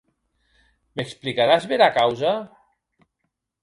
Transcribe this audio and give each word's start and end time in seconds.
M'explicaràs 0.95 1.71
bèra 1.75 1.93
causa? 2.01 2.37